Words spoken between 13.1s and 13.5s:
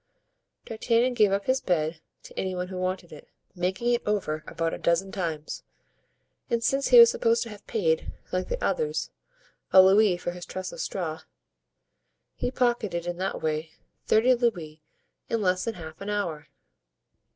that